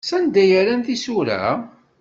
[0.09, 1.39] Sanda ay rran tisura?